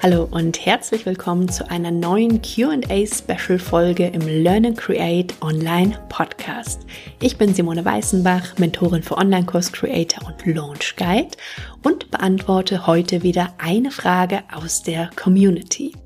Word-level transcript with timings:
Hallo 0.00 0.28
und 0.30 0.64
herzlich 0.64 1.06
willkommen 1.06 1.48
zu 1.48 1.68
einer 1.68 1.90
neuen 1.90 2.40
QA-Special-Folge 2.40 4.06
im 4.06 4.20
Learn 4.20 4.64
and 4.64 4.78
Create 4.78 5.34
Online 5.40 5.98
Podcast. 6.08 6.82
Ich 7.20 7.36
bin 7.36 7.52
Simone 7.52 7.84
Weißenbach, 7.84 8.58
Mentorin 8.58 9.02
für 9.02 9.18
Online-Kurs 9.18 9.72
Creator 9.72 10.24
und 10.24 10.46
Launch 10.46 10.94
Guide 10.94 11.36
und 11.82 12.12
beantworte 12.12 12.86
heute 12.86 13.24
wieder 13.24 13.54
eine 13.58 13.90
Frage 13.90 14.44
aus 14.54 14.84
der 14.84 15.10
Community. 15.16 15.96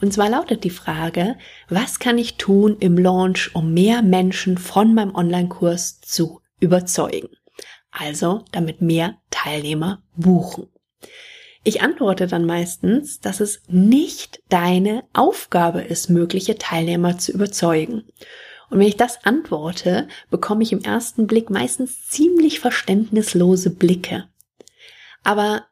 Und 0.00 0.12
zwar 0.12 0.28
lautet 0.28 0.64
die 0.64 0.70
Frage, 0.70 1.36
was 1.68 2.00
kann 2.00 2.18
ich 2.18 2.36
tun 2.36 2.78
im 2.80 2.98
Launch, 2.98 3.54
um 3.54 3.72
mehr 3.72 4.02
Menschen 4.02 4.58
von 4.58 4.92
meinem 4.92 5.14
Online-Kurs 5.14 6.00
zu 6.00 6.40
überzeugen? 6.58 7.28
Also, 7.92 8.44
damit 8.50 8.82
mehr 8.82 9.18
Teilnehmer 9.30 10.02
buchen. 10.16 10.66
Ich 11.62 11.82
antworte 11.82 12.26
dann 12.26 12.46
meistens, 12.46 13.20
dass 13.20 13.40
es 13.40 13.62
nicht 13.68 14.42
deine 14.48 15.04
Aufgabe 15.12 15.82
ist, 15.82 16.08
mögliche 16.08 16.56
Teilnehmer 16.56 17.18
zu 17.18 17.32
überzeugen. 17.32 18.04
Und 18.70 18.78
wenn 18.78 18.86
ich 18.86 18.96
das 18.96 19.24
antworte, 19.24 20.08
bekomme 20.30 20.62
ich 20.62 20.72
im 20.72 20.80
ersten 20.80 21.26
Blick 21.26 21.50
meistens 21.50 22.06
ziemlich 22.08 22.60
verständnislose 22.60 23.70
Blicke. 23.70 24.28
Aber 25.22 25.66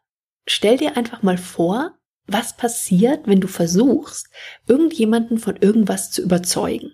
stell 0.46 0.76
dir 0.76 0.96
einfach 0.96 1.22
mal 1.22 1.38
vor, 1.38 1.94
was 2.26 2.56
passiert, 2.56 3.26
wenn 3.26 3.40
du 3.40 3.48
versuchst, 3.48 4.28
irgendjemanden 4.66 5.38
von 5.38 5.56
irgendwas 5.56 6.10
zu 6.10 6.20
überzeugen. 6.20 6.92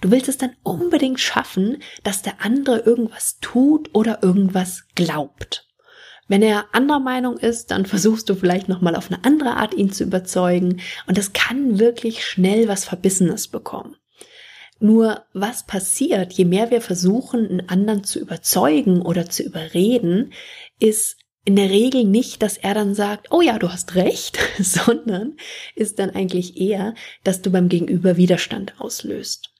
Du 0.00 0.10
willst 0.10 0.28
es 0.28 0.38
dann 0.38 0.56
unbedingt 0.62 1.20
schaffen, 1.20 1.82
dass 2.02 2.22
der 2.22 2.40
andere 2.40 2.78
irgendwas 2.78 3.38
tut 3.40 3.90
oder 3.94 4.22
irgendwas 4.22 4.84
glaubt. 4.94 5.68
Wenn 6.32 6.40
er 6.40 6.64
anderer 6.72 6.98
Meinung 6.98 7.36
ist, 7.36 7.72
dann 7.72 7.84
versuchst 7.84 8.26
du 8.30 8.34
vielleicht 8.34 8.66
nochmal 8.66 8.96
auf 8.96 9.10
eine 9.10 9.22
andere 9.22 9.58
Art 9.58 9.74
ihn 9.74 9.92
zu 9.92 10.02
überzeugen 10.02 10.80
und 11.06 11.18
das 11.18 11.34
kann 11.34 11.78
wirklich 11.78 12.24
schnell 12.24 12.68
was 12.68 12.86
Verbissenes 12.86 13.48
bekommen. 13.48 13.96
Nur 14.80 15.26
was 15.34 15.66
passiert, 15.66 16.32
je 16.32 16.46
mehr 16.46 16.70
wir 16.70 16.80
versuchen, 16.80 17.46
einen 17.46 17.68
anderen 17.68 18.02
zu 18.02 18.18
überzeugen 18.18 19.02
oder 19.02 19.28
zu 19.28 19.42
überreden, 19.42 20.32
ist 20.78 21.18
in 21.44 21.56
der 21.56 21.68
Regel 21.68 22.04
nicht, 22.04 22.40
dass 22.40 22.56
er 22.56 22.72
dann 22.72 22.94
sagt, 22.94 23.26
oh 23.30 23.42
ja, 23.42 23.58
du 23.58 23.70
hast 23.70 23.94
recht, 23.94 24.38
sondern 24.58 25.36
ist 25.74 25.98
dann 25.98 26.08
eigentlich 26.08 26.58
eher, 26.58 26.94
dass 27.24 27.42
du 27.42 27.50
beim 27.50 27.68
Gegenüber 27.68 28.16
Widerstand 28.16 28.80
auslöst. 28.80 29.51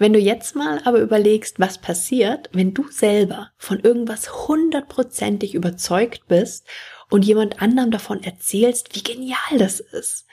Wenn 0.00 0.14
du 0.14 0.18
jetzt 0.18 0.56
mal 0.56 0.80
aber 0.84 0.98
überlegst, 0.98 1.60
was 1.60 1.76
passiert, 1.76 2.48
wenn 2.54 2.72
du 2.72 2.90
selber 2.90 3.50
von 3.58 3.80
irgendwas 3.80 4.48
hundertprozentig 4.48 5.54
überzeugt 5.54 6.26
bist 6.26 6.66
und 7.10 7.26
jemand 7.26 7.60
anderem 7.60 7.90
davon 7.90 8.22
erzählst, 8.22 8.96
wie 8.96 9.02
genial 9.02 9.58
das 9.58 9.78
ist. 9.78 10.24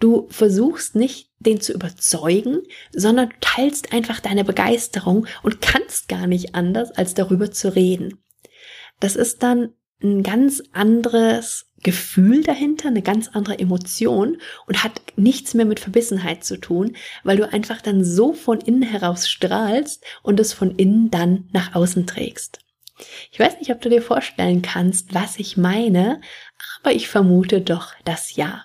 Du 0.00 0.26
versuchst 0.28 0.96
nicht, 0.96 1.30
den 1.38 1.62
zu 1.62 1.72
überzeugen, 1.72 2.60
sondern 2.92 3.30
du 3.30 3.36
teilst 3.40 3.94
einfach 3.94 4.20
deine 4.20 4.44
Begeisterung 4.44 5.26
und 5.42 5.62
kannst 5.62 6.10
gar 6.10 6.26
nicht 6.26 6.54
anders, 6.54 6.90
als 6.90 7.14
darüber 7.14 7.50
zu 7.50 7.74
reden. 7.74 8.22
Das 9.00 9.16
ist 9.16 9.42
dann 9.42 9.72
ein 10.02 10.22
ganz 10.22 10.62
anderes 10.72 11.66
Gefühl 11.82 12.42
dahinter, 12.42 12.88
eine 12.88 13.02
ganz 13.02 13.28
andere 13.28 13.58
Emotion 13.58 14.38
und 14.66 14.82
hat 14.82 15.00
nichts 15.16 15.54
mehr 15.54 15.66
mit 15.66 15.80
Verbissenheit 15.80 16.44
zu 16.44 16.58
tun, 16.58 16.96
weil 17.24 17.36
du 17.36 17.50
einfach 17.50 17.80
dann 17.80 18.04
so 18.04 18.32
von 18.32 18.60
innen 18.60 18.82
heraus 18.82 19.28
strahlst 19.28 20.04
und 20.22 20.40
es 20.40 20.52
von 20.52 20.76
innen 20.76 21.10
dann 21.10 21.48
nach 21.52 21.74
außen 21.74 22.06
trägst. 22.06 22.58
Ich 23.30 23.38
weiß 23.38 23.58
nicht, 23.58 23.70
ob 23.70 23.80
du 23.80 23.90
dir 23.90 24.02
vorstellen 24.02 24.62
kannst, 24.62 25.14
was 25.14 25.38
ich 25.38 25.56
meine, 25.56 26.20
aber 26.80 26.94
ich 26.94 27.08
vermute 27.08 27.60
doch 27.60 27.92
das 28.04 28.36
Ja. 28.36 28.64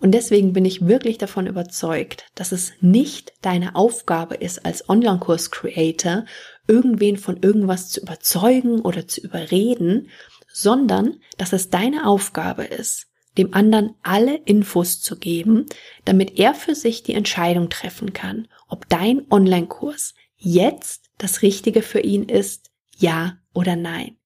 Und 0.00 0.12
deswegen 0.12 0.54
bin 0.54 0.64
ich 0.64 0.86
wirklich 0.86 1.18
davon 1.18 1.46
überzeugt, 1.46 2.24
dass 2.34 2.52
es 2.52 2.72
nicht 2.80 3.34
deine 3.42 3.76
Aufgabe 3.76 4.34
ist, 4.34 4.64
als 4.64 4.88
Online-Kurs-Creator 4.88 6.24
irgendwen 6.66 7.18
von 7.18 7.42
irgendwas 7.42 7.90
zu 7.90 8.00
überzeugen 8.00 8.80
oder 8.80 9.06
zu 9.06 9.20
überreden, 9.20 10.08
sondern 10.52 11.20
dass 11.38 11.52
es 11.52 11.70
deine 11.70 12.06
Aufgabe 12.06 12.64
ist, 12.64 13.06
dem 13.38 13.54
anderen 13.54 13.94
alle 14.02 14.36
Infos 14.36 15.00
zu 15.00 15.16
geben, 15.16 15.66
damit 16.04 16.38
er 16.38 16.54
für 16.54 16.74
sich 16.74 17.02
die 17.02 17.14
Entscheidung 17.14 17.70
treffen 17.70 18.12
kann, 18.12 18.48
ob 18.68 18.88
dein 18.88 19.26
Online-Kurs 19.30 20.14
jetzt 20.36 21.10
das 21.18 21.42
Richtige 21.42 21.82
für 21.82 22.00
ihn 22.00 22.28
ist, 22.28 22.70
ja 22.96 23.38
oder 23.54 23.76
nein. 23.76 24.16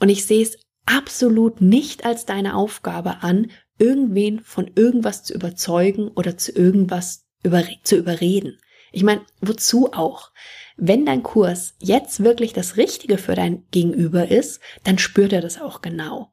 Und 0.00 0.08
ich 0.08 0.24
sehe 0.24 0.42
es 0.42 0.58
absolut 0.86 1.60
nicht 1.60 2.04
als 2.04 2.24
deine 2.24 2.54
Aufgabe 2.54 3.22
an, 3.22 3.50
irgendwen 3.78 4.40
von 4.40 4.70
irgendwas 4.74 5.24
zu 5.24 5.34
überzeugen 5.34 6.08
oder 6.08 6.36
zu 6.36 6.52
irgendwas 6.52 7.26
über, 7.42 7.62
zu 7.84 7.96
überreden. 7.96 8.58
Ich 8.92 9.02
meine, 9.02 9.22
wozu 9.40 9.92
auch? 9.92 10.30
Wenn 10.76 11.04
dein 11.04 11.22
Kurs 11.22 11.74
jetzt 11.78 12.22
wirklich 12.22 12.52
das 12.52 12.76
Richtige 12.76 13.18
für 13.18 13.34
dein 13.34 13.64
Gegenüber 13.70 14.28
ist, 14.28 14.60
dann 14.84 14.98
spürt 14.98 15.32
er 15.32 15.40
das 15.40 15.60
auch 15.60 15.82
genau. 15.82 16.30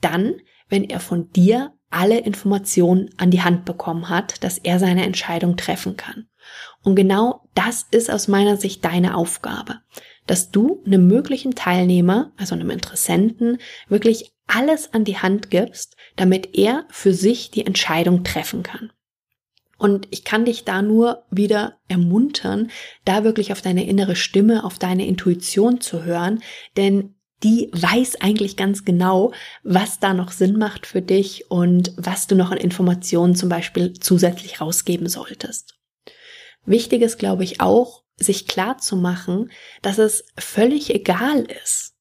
Dann, 0.00 0.40
wenn 0.68 0.84
er 0.84 1.00
von 1.00 1.30
dir 1.30 1.72
alle 1.90 2.18
Informationen 2.18 3.10
an 3.16 3.30
die 3.30 3.42
Hand 3.42 3.64
bekommen 3.64 4.08
hat, 4.08 4.44
dass 4.44 4.58
er 4.58 4.78
seine 4.78 5.04
Entscheidung 5.04 5.56
treffen 5.56 5.96
kann. 5.96 6.28
Und 6.82 6.96
genau 6.96 7.48
das 7.54 7.86
ist 7.90 8.10
aus 8.10 8.28
meiner 8.28 8.56
Sicht 8.56 8.84
deine 8.84 9.16
Aufgabe, 9.16 9.80
dass 10.26 10.50
du 10.50 10.82
einem 10.84 11.06
möglichen 11.06 11.54
Teilnehmer, 11.54 12.32
also 12.36 12.54
einem 12.54 12.70
Interessenten, 12.70 13.58
wirklich 13.88 14.32
alles 14.46 14.92
an 14.92 15.04
die 15.04 15.18
Hand 15.18 15.50
gibst, 15.50 15.96
damit 16.16 16.56
er 16.56 16.86
für 16.90 17.14
sich 17.14 17.50
die 17.50 17.66
Entscheidung 17.66 18.24
treffen 18.24 18.62
kann. 18.62 18.90
Und 19.78 20.08
ich 20.10 20.24
kann 20.24 20.44
dich 20.44 20.64
da 20.64 20.82
nur 20.82 21.24
wieder 21.30 21.78
ermuntern, 21.86 22.70
da 23.04 23.24
wirklich 23.24 23.52
auf 23.52 23.62
deine 23.62 23.86
innere 23.86 24.16
Stimme, 24.16 24.64
auf 24.64 24.78
deine 24.78 25.06
Intuition 25.06 25.80
zu 25.80 26.04
hören, 26.04 26.42
denn 26.76 27.14
die 27.44 27.70
weiß 27.72 28.20
eigentlich 28.20 28.56
ganz 28.56 28.84
genau, 28.84 29.32
was 29.62 30.00
da 30.00 30.12
noch 30.12 30.32
Sinn 30.32 30.58
macht 30.58 30.86
für 30.86 31.02
dich 31.02 31.50
und 31.50 31.92
was 31.96 32.26
du 32.26 32.34
noch 32.34 32.50
an 32.50 32.58
Informationen 32.58 33.36
zum 33.36 33.48
Beispiel 33.48 33.92
zusätzlich 33.92 34.60
rausgeben 34.60 35.08
solltest. 35.08 35.78
Wichtig 36.64 37.02
ist, 37.02 37.18
glaube 37.18 37.44
ich, 37.44 37.60
auch, 37.60 38.02
sich 38.16 38.48
klar 38.48 38.78
zu 38.78 38.96
machen, 38.96 39.52
dass 39.80 39.98
es 39.98 40.24
völlig 40.36 40.92
egal 40.92 41.46
ist, 41.62 41.94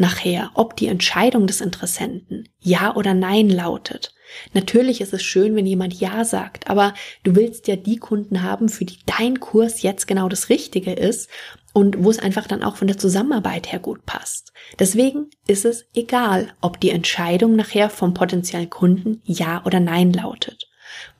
nachher, 0.00 0.50
ob 0.54 0.76
die 0.76 0.86
Entscheidung 0.86 1.46
des 1.46 1.60
Interessenten 1.60 2.48
Ja 2.60 2.94
oder 2.96 3.14
Nein 3.14 3.50
lautet. 3.50 4.14
Natürlich 4.52 5.00
ist 5.00 5.12
es 5.12 5.22
schön, 5.22 5.56
wenn 5.56 5.66
jemand 5.66 5.94
Ja 5.94 6.24
sagt, 6.24 6.68
aber 6.68 6.94
du 7.22 7.34
willst 7.34 7.66
ja 7.68 7.76
die 7.76 7.96
Kunden 7.96 8.42
haben, 8.42 8.68
für 8.68 8.84
die 8.84 8.98
dein 9.06 9.40
Kurs 9.40 9.82
jetzt 9.82 10.06
genau 10.06 10.28
das 10.28 10.48
Richtige 10.50 10.92
ist 10.92 11.30
und 11.72 12.02
wo 12.02 12.10
es 12.10 12.18
einfach 12.18 12.46
dann 12.46 12.62
auch 12.62 12.76
von 12.76 12.88
der 12.88 12.98
Zusammenarbeit 12.98 13.72
her 13.72 13.78
gut 13.78 14.04
passt. 14.04 14.52
Deswegen 14.78 15.30
ist 15.46 15.64
es 15.64 15.86
egal, 15.94 16.52
ob 16.60 16.80
die 16.80 16.90
Entscheidung 16.90 17.56
nachher 17.56 17.90
vom 17.90 18.14
potenziellen 18.14 18.70
Kunden 18.70 19.22
Ja 19.24 19.64
oder 19.64 19.80
Nein 19.80 20.12
lautet. 20.12 20.67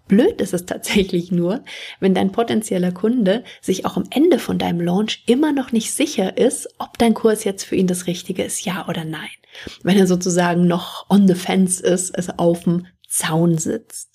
Blöd 0.09 0.41
ist 0.41 0.55
es 0.55 0.67
tatsächlich 0.67 1.31
nur, 1.31 1.63
wenn 2.01 2.15
dein 2.15 2.33
potenzieller 2.33 2.93
Kunde 2.93 3.45
sich 3.61 3.85
auch 3.85 3.97
am 3.97 4.05
Ende 4.11 4.39
von 4.39 4.59
deinem 4.59 4.81
Launch 4.81 5.23
immer 5.27 5.53
noch 5.53 5.71
nicht 5.71 5.93
sicher 5.93 6.37
ist, 6.37 6.69
ob 6.79 6.99
dein 6.99 7.15
Kurs 7.15 7.45
jetzt 7.45 7.65
für 7.65 7.77
ihn 7.77 7.87
das 7.87 8.07
Richtige 8.07 8.43
ist, 8.43 8.65
ja 8.65 8.89
oder 8.89 9.05
nein. 9.05 9.29
Wenn 9.83 9.99
er 9.99 10.07
sozusagen 10.07 10.67
noch 10.67 11.09
on 11.11 11.29
the 11.29 11.35
fence 11.35 11.81
ist, 11.81 12.17
also 12.17 12.33
auf 12.39 12.65
dem 12.65 12.87
Zaun 13.09 13.59
sitzt. 13.59 14.11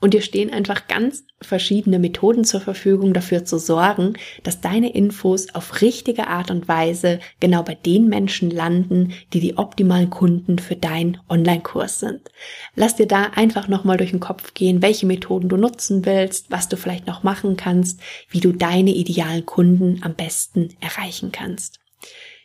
Und 0.00 0.14
dir 0.14 0.20
stehen 0.20 0.52
einfach 0.52 0.88
ganz 0.88 1.24
verschiedene 1.40 1.98
Methoden 1.98 2.44
zur 2.44 2.60
Verfügung, 2.60 3.14
dafür 3.14 3.44
zu 3.44 3.58
sorgen, 3.58 4.14
dass 4.42 4.60
deine 4.60 4.92
Infos 4.94 5.54
auf 5.54 5.80
richtige 5.80 6.28
Art 6.28 6.50
und 6.50 6.68
Weise 6.68 7.20
genau 7.40 7.62
bei 7.62 7.74
den 7.74 8.08
Menschen 8.08 8.50
landen, 8.50 9.12
die 9.32 9.40
die 9.40 9.56
optimalen 9.56 10.10
Kunden 10.10 10.58
für 10.58 10.76
deinen 10.76 11.18
Online-Kurs 11.28 12.00
sind. 12.00 12.30
Lass 12.74 12.96
dir 12.96 13.06
da 13.06 13.30
einfach 13.34 13.68
nochmal 13.68 13.96
durch 13.96 14.10
den 14.10 14.20
Kopf 14.20 14.54
gehen, 14.54 14.82
welche 14.82 15.06
Methoden 15.06 15.48
du 15.48 15.56
nutzen 15.56 16.04
willst, 16.04 16.50
was 16.50 16.68
du 16.68 16.76
vielleicht 16.76 17.06
noch 17.06 17.22
machen 17.22 17.56
kannst, 17.56 18.00
wie 18.28 18.40
du 18.40 18.52
deine 18.52 18.90
idealen 18.90 19.46
Kunden 19.46 20.00
am 20.02 20.14
besten 20.14 20.70
erreichen 20.80 21.32
kannst. 21.32 21.80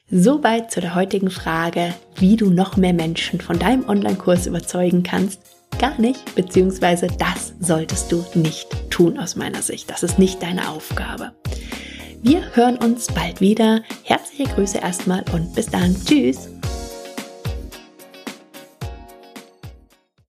Soweit 0.10 0.72
zu 0.72 0.82
der 0.82 0.96
heutigen 0.96 1.30
Frage, 1.30 1.94
wie 2.16 2.36
du 2.36 2.50
noch 2.50 2.76
mehr 2.76 2.94
Menschen 2.94 3.40
von 3.40 3.58
deinem 3.60 3.88
Online-Kurs 3.88 4.46
überzeugen 4.46 5.04
kannst 5.04 5.42
gar 5.82 6.00
nicht, 6.00 6.36
beziehungsweise 6.36 7.08
das 7.08 7.54
solltest 7.60 8.12
du 8.12 8.24
nicht 8.36 8.68
tun 8.92 9.18
aus 9.18 9.36
meiner 9.36 9.64
Sicht. 9.64 9.90
Das 9.90 10.04
ist 10.04 10.20
nicht 10.20 10.42
deine 10.42 10.70
Aufgabe. 10.70 11.32
Wir 12.22 12.56
hören 12.56 12.78
uns 12.78 13.08
bald 13.08 13.42
wieder. 13.42 13.82
Herzliche 14.04 14.54
Grüße 14.54 14.78
erstmal 14.78 15.26
und 15.34 15.56
bis 15.56 15.66
dann. 15.66 15.96
Tschüss. 16.06 16.50